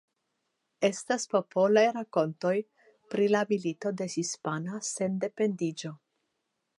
[0.87, 2.55] Estas popolaj rakontoj
[3.15, 5.97] pri la Milito de Hispana Sendependiĝo.